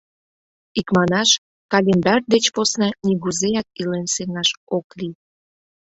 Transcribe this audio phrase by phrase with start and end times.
[0.79, 1.29] Икманаш,
[1.71, 5.15] календарь деч посна нигузеат илен сеҥаш ок лий.